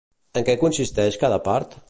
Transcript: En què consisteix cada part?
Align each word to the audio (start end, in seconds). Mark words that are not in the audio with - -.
En 0.41 0.45
què 0.47 0.55
consisteix 0.63 1.21
cada 1.27 1.41
part? 1.51 1.79